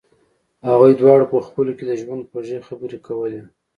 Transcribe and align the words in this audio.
هغوی 0.69 0.91
دواړو 1.01 1.25
په 1.31 1.37
خپلو 1.47 1.71
کې 1.77 1.83
د 1.87 1.91
ژوند 2.01 2.27
خوږې 2.29 2.65
خبرې 2.67 2.97
کولې 3.07 3.41